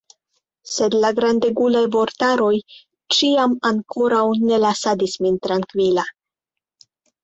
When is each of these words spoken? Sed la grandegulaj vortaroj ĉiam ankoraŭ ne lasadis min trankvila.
Sed 0.75 0.95
la 1.03 1.11
grandegulaj 1.19 1.83
vortaroj 1.97 2.49
ĉiam 3.19 3.55
ankoraŭ 3.73 4.27
ne 4.49 4.63
lasadis 4.67 5.19
min 5.25 5.43
trankvila. 5.49 6.13